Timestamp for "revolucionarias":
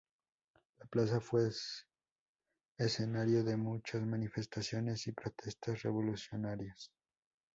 5.83-6.91